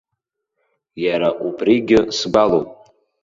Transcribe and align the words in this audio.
Иара 1.05 1.29
убригьы 1.45 1.99
сгәалоуп. 2.17 2.69